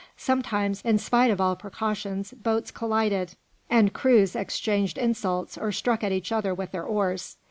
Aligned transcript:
Sometimes, 0.17 0.81
in 0.81 0.97
spite 0.97 1.29
of 1.29 1.39
all 1.39 1.55
precautions, 1.55 2.31
boats 2.33 2.71
collided, 2.71 3.35
and 3.69 3.93
crews 3.93 4.35
exchanged 4.35 4.97
insults 4.97 5.59
or 5.59 5.71
struck 5.71 6.03
at 6.03 6.11
each 6.11 6.31
other 6.31 6.55
with 6.55 6.71
their 6.71 6.83
oars. 6.85 7.37